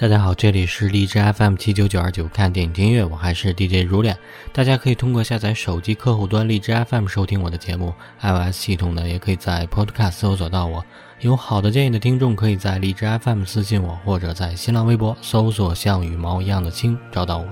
[0.00, 4.16] 大家好，这里是荔枝 FM 七九九二九，看电影听音乐，我还是 DJ 如恋。
[4.50, 7.92] 大家可以通过下载手机客户端荔枝 FM 收听我的节目
[8.22, 10.82] ，iOS 系统呢也可以在 Podcast 搜索到我。
[11.20, 17.46] 有好的建议的听众，可以在荔枝 FM 私信我，或者在新浪微博搜索“像羽毛一样的青”找到我。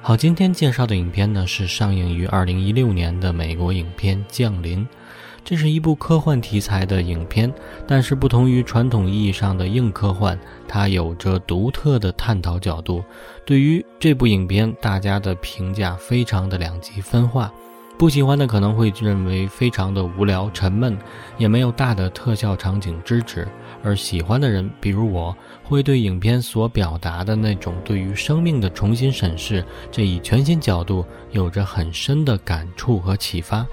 [0.00, 4.80] 好，今天介绍的影片呢是上映于二零一六年的美国影片《降临》。
[5.44, 7.52] 这是一部科幻题材的影片，
[7.86, 13.04] 但是不同于传统意义上的硬科幻，它有着独特的探讨角度。
[13.44, 17.52] 对于这部影片，大家的评价非常的两极分化。
[17.98, 20.96] 不喜欢的可能会认为非常的无聊沉闷，
[21.38, 23.44] 也没有大的特效场景支持；
[23.84, 33.64] 而喜欢的人，比如我，会对影片所表达的那种对于生命的重新审视，这一全新角度有着很深的感触和启发。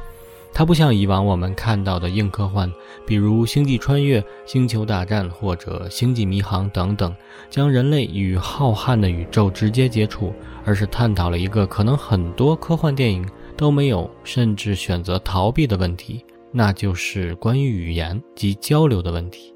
[0.59, 2.69] 它不像以往我们看到的硬科幻，
[3.07, 7.15] 比如《星际穿越》《星球大战》或者《星际迷航》等等，
[7.49, 10.33] 将人类与浩瀚的宇宙直接接触，
[10.65, 19.55] 而是探讨了一个可能很多科幻电影都没有，甚至选择逃避的问题，那就是关于语言及交流的问题。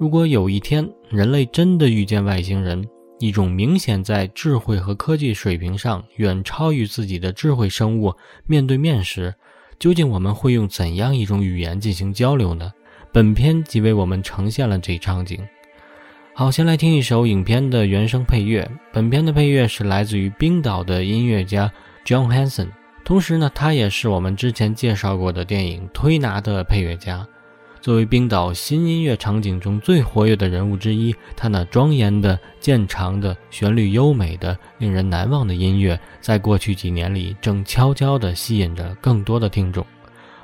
[0.00, 2.82] 如果有一天人类真的遇见外星人，
[3.18, 8.14] 一种明显在智慧和科技水平上远超于自己的智慧生物，
[8.46, 9.34] 面对面时，
[9.78, 12.72] 究竟我们会用怎样一种语言进行交流呢？
[13.12, 15.40] 本片即为我们呈现了这一场景。
[16.34, 18.68] 好，先来听一首影片的原声配乐。
[18.92, 21.70] 本片的配乐是来自于冰岛的音乐家
[22.04, 22.68] John Hansen，
[23.04, 27.26] 同时呢，他也是我们之前介绍过的电影《推拿》的配乐家。
[27.80, 39.84] 作为冰岛新音乐场景中最活跃的人物之一，他那庄严的、渐长的、旋律优美的、令人难忘的音乐，在过去几年里正悄悄地吸引着更多的听众。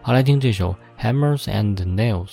[0.01, 2.27] 好，来听这首《Hammers and Nails》。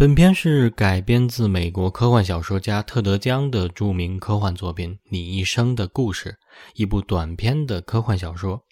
[0.00, 6.30] 本片是改编自美国科幻小说家特德·江的著名科幻作品《你一生的故事》，
[6.74, 8.62] 一部短篇的科幻小说。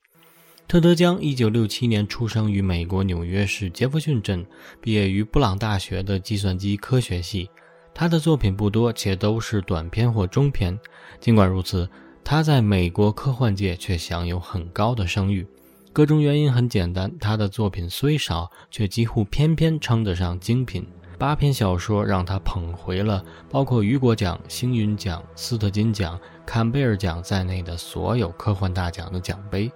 [0.66, 4.46] 特德·江1967年出生于美国纽约市杰弗逊镇，
[4.80, 7.50] 毕业于布朗大学的计算机科学系。
[7.92, 10.80] 他的作品不多，且都是短篇或中篇。
[11.20, 11.86] 尽管如此，
[12.24, 15.46] 他在美国科幻界却享有很高的声誉。
[15.92, 20.86] 各种原因很简单，他的作品虽少，却几乎偏偏称得上精品。
[21.18, 29.70] 八篇小说让他捧回了包括雨果奖、星云奖、斯特金奖、坎贝尔奖在内的所有科幻大奖的奖杯。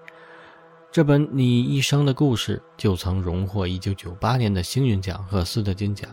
[0.93, 6.09] 这本《你一生的故事》就曾荣获1998年的星云奖和斯特金奖。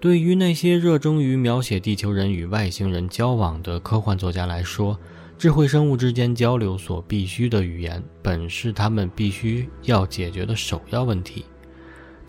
[0.00, 4.98] 对于那些热衷于描写地球人与外星人交往的科幻作家来说，
[5.36, 11.44] 智慧生物之间交流所必须的语言，本是他们必须要解决的首要问题。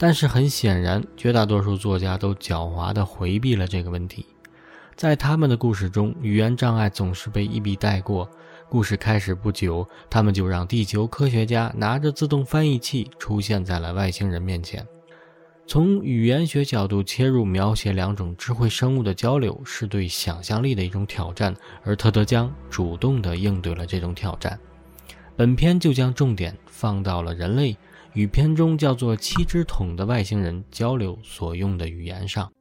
[0.04, 4.26] 但是很显然，绝大多数作家都狡猾地回避了这个问题。
[4.96, 8.28] 在他们的故事中，语言障碍总是被一笔带过。
[8.68, 14.84] 故事开始不久，他们就让地球科学家拿着自动翻译器出现在了外星人面前。
[15.68, 24.60] 从语言学角度切入，描写两种智慧生物的交流是对想象力的一种挑战，而特德·江主动地应对了这种挑战。
[25.36, 27.78] 本片就将重点放到了人类
[28.14, 32.52] 与片中叫做“七只桶”的外星人交流所用的语言上。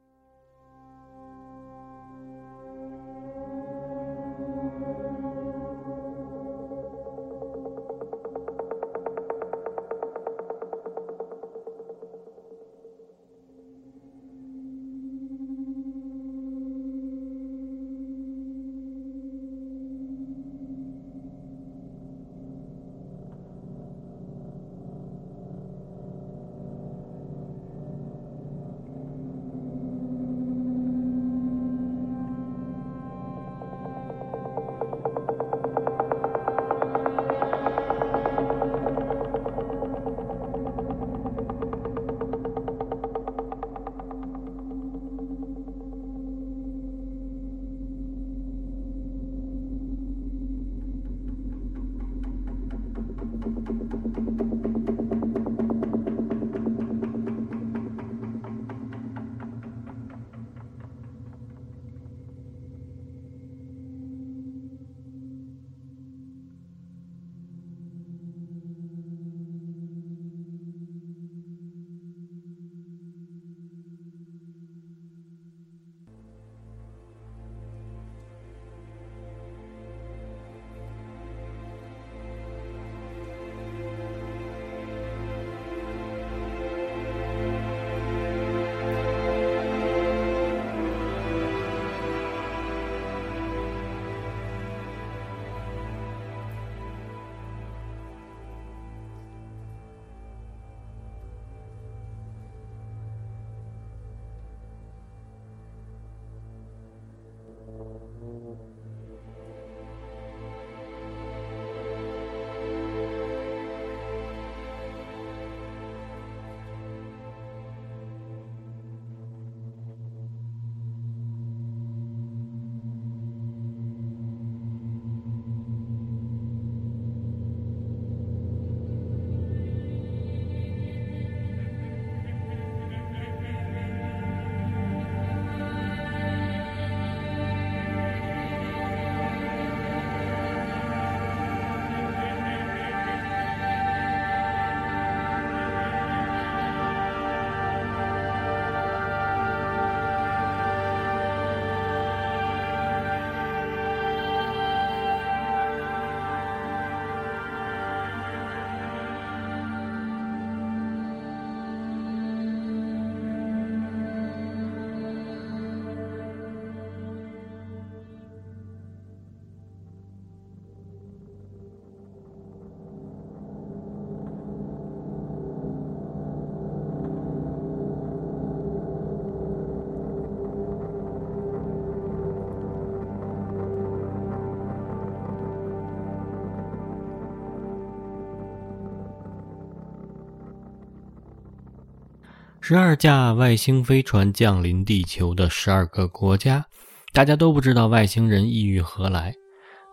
[192.71, 196.65] 十二架外星飞船降临地球的十二个国家，
[197.11, 199.33] 大家都不知道外星人意欲何来。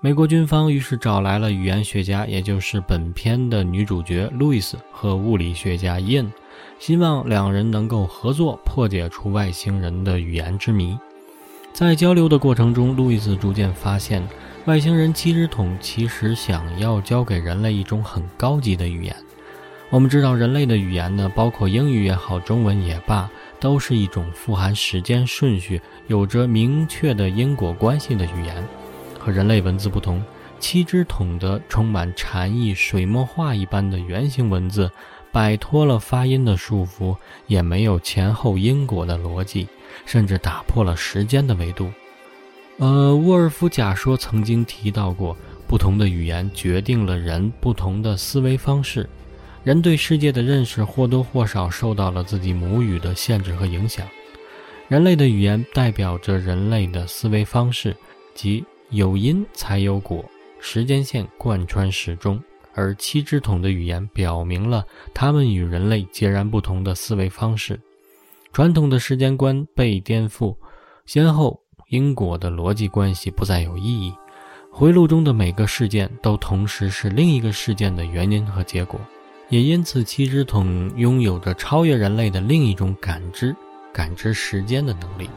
[0.01, 6.33] 美国军方于是找来了语言学家，也就是本片的女主角路易斯和物理学家伊恩，
[6.79, 10.97] 希望两人能够合作破解出外星人的语言之谜。
[11.73, 14.23] 在交流的过程中，路易斯逐渐发现，
[14.67, 19.17] 外星人七只桶其实想要教给人类一种很高级的语言。
[19.91, 23.29] 我们知道，人类的语言呢，包括英语也好，中文也罢，
[23.59, 28.63] 都是一种富含时间顺序、有着明确的因果关系的语言。
[29.19, 30.23] 和人类文字不同，
[30.61, 34.91] 七只桶的充满禅意、水墨画一般的圆形文字，
[35.33, 37.17] 摆脱了发音的束缚，
[37.47, 39.67] 也没有前后因果的逻辑，
[40.05, 41.91] 甚至打破了时间的维度。
[42.77, 45.35] 呃，沃尔夫假说曾经提到过，
[45.67, 49.09] 不同的语言决定了人不同的思维方式。
[49.65, 54.07] 人对世界的认识或多或少受到了自己母语的限制和影响。
[54.89, 57.95] 人类的语言代表着人类的思维方式，
[58.35, 60.25] 即有因才有果，
[60.61, 62.41] 时间线贯穿始终。
[62.75, 67.81] 而七只桶的语言表明了他们与人类截然不同的思维方式，
[68.53, 70.55] 传统的时间观被颠覆，
[71.05, 74.15] 先后因果的逻辑关系不再有意义，
[74.71, 79.01] 回路中的每个事件都同时是另一个事件的原因和结果，
[79.49, 83.57] 也因此七只桶拥有着超越人类的另一种感知，
[83.93, 85.31] 感知时间的能力。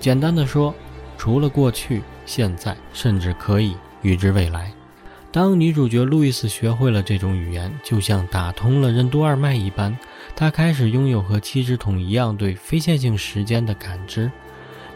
[0.00, 0.74] 简单的说，
[1.16, 4.72] 除了过去、现在，甚至可以预知未来。
[5.30, 9.96] 当女主角路易斯学会了这种语言，就像打通了任督二脉一般，
[10.34, 14.30] 她开始拥有和七只桶一样对非线性时间的感知。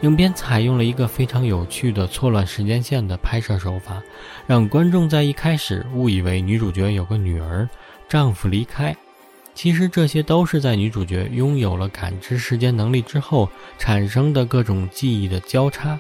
[0.02, 4.00] 影片采用了一个非常有趣的错乱时间线的拍摄手法，
[4.46, 7.68] 让观众在一开始误以为女主角有个女儿，
[8.08, 8.96] 丈夫离开。
[9.54, 15.98] 其实这些都是在女主角拥有了感知时间能力之后产生的各种记忆的交叉。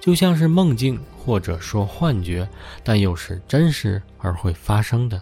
[0.00, 2.48] 就像是梦境，或者说幻觉，
[2.84, 5.20] 但又是真实而会发生的。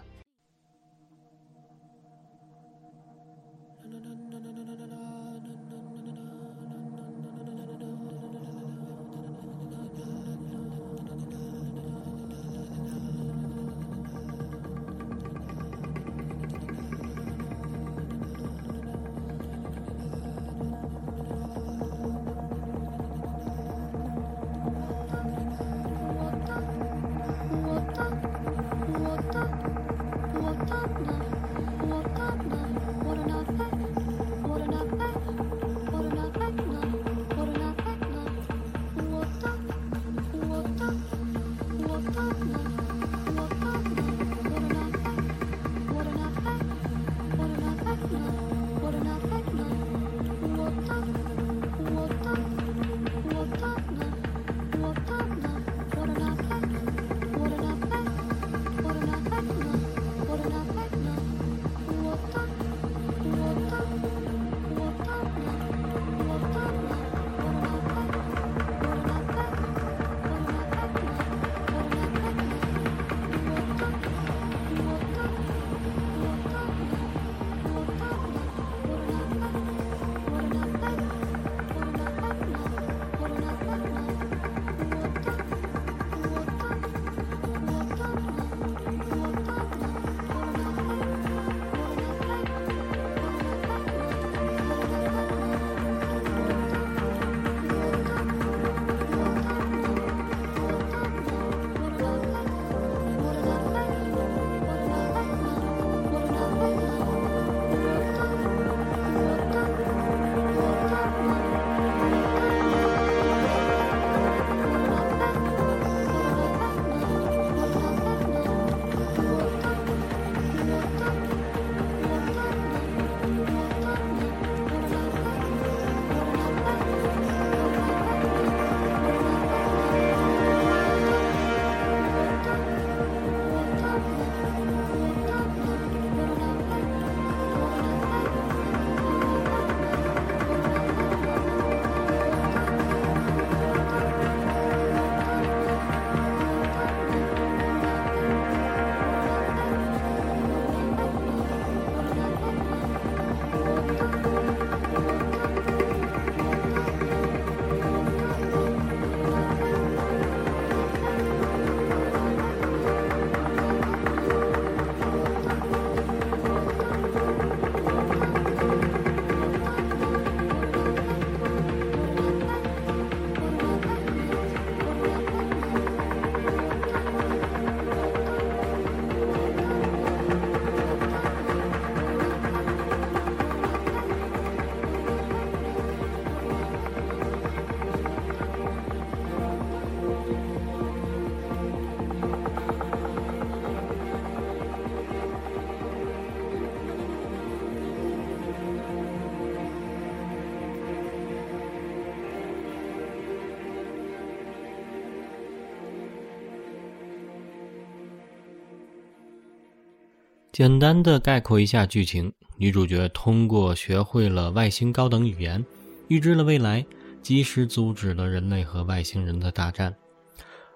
[210.57, 215.63] 简单的概括一下剧情：女主角通过学会了外星高等语言，
[216.07, 216.83] 预知了未来，
[217.21, 219.95] 及时阻止了人类和外星人的大战。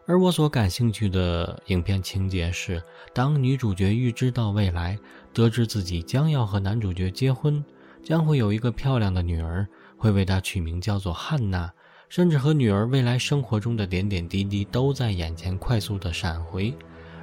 [0.06, 2.80] 而我所感兴趣的影片情节是，
[3.12, 5.00] 当女主角预知到未来，
[5.34, 7.66] 得知自己将要和男主角结婚，
[8.04, 11.74] 将会有一个漂亮的女儿，会为她取名叫做汉娜，
[12.08, 16.72] 甚至和女儿未来生活中的点点滴滴都在眼前快速的闪回。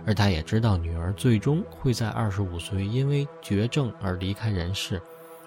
[0.06, 5.00] 而她也知道，女儿最终会在二十五岁因为绝症而离开人世，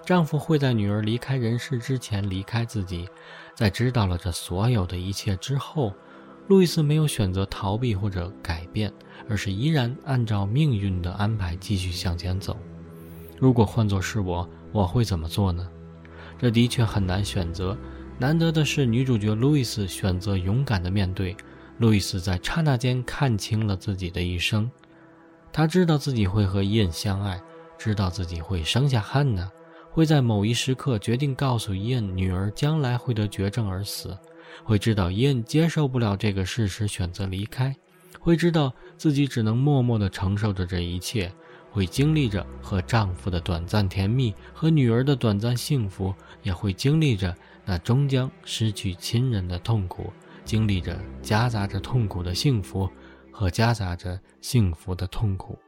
[0.04, 3.08] 丈夫会在女儿离开人世之前离开自己。
[3.54, 5.92] 在知道了这所有的一切之后，
[6.48, 8.92] 路易斯没有选择逃避或者改变，
[9.28, 12.56] 而是依然按照命运的安排继续向前走。
[13.38, 15.68] 如果换作是我，我会怎么做呢？
[16.38, 17.76] 这的确很难选择。
[18.18, 21.36] 难得的是，女主角路易斯选择勇敢地面对。
[21.78, 24.70] 路易斯在刹那间看清了自己的一生。
[25.52, 27.40] 他知道自己会和伊恩相爱，
[27.78, 29.50] 知道自己会生下汉娜，
[29.90, 34.16] 会在某一时刻决定告诉伊恩女儿将来会得绝症而死，
[34.64, 37.74] 会知道伊恩接受不了这个事实选择离开，
[38.18, 41.32] 会知道自己只能默默地承受着这一切。
[41.70, 50.12] 会经历着和丈夫的短暂甜蜜，和女儿的短暂幸福，也会经历着那终将失去亲人的痛苦，
[50.44, 52.88] 经历着夹杂着痛苦的幸福，
[53.30, 55.58] 和夹杂着幸福的痛苦。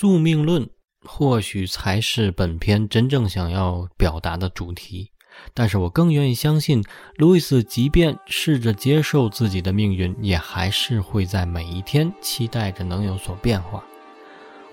[0.00, 0.70] 宿命论
[1.04, 5.10] 或许才是本片真正想要表达的主题，
[5.52, 6.84] 但是我更愿意相信，
[7.16, 13.82] 路易斯即便试着接受自己的命运，也还是会在每一天期待着能有所变化。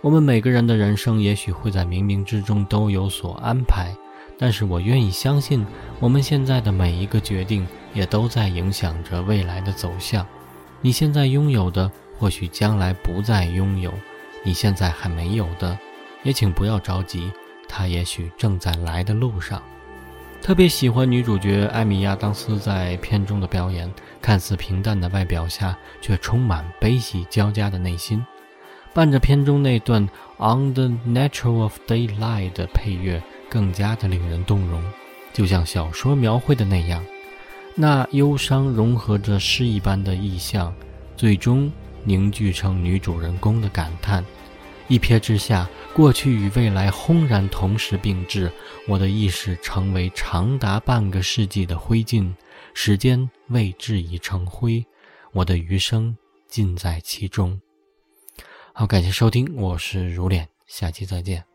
[0.01, 3.95] 我们每个人的人生也许会在冥冥之中都有所安排，
[4.37, 5.65] 但是我愿意相信，
[5.99, 10.23] 我们现在的每一个决定也都在影响着未来的走向。
[10.81, 13.91] 你现在拥有的，或许将来不再拥有。
[14.45, 15.77] 你现在还没有的，
[16.23, 17.29] 也请不要着急，
[17.67, 19.61] 他也许正在来的路上。
[20.41, 28.23] 特别喜欢女主角艾米亚当斯在片中的表演，看似平淡的外表下，却充满悲喜交加的内心。
[28.93, 34.83] 伴着片中那段《On the Natural of Daylight》的配乐，更加的令人动容，
[35.33, 37.03] 就像小说描绘的那样，
[37.73, 40.73] 那忧伤融合着诗一般的意象，
[41.17, 41.71] 最终
[42.05, 44.23] 凝聚成女主人公的感叹。
[44.87, 48.51] 一瞥之下，过去与未来轰然同时并至，
[48.87, 52.31] 我的意识成为长达半个世纪的灰烬，
[52.75, 54.85] 时间未至已成灰，
[55.33, 56.15] 我的余生
[56.47, 57.59] 尽在其中。
[58.73, 61.54] 好，感谢收听，我是如脸，下期再见。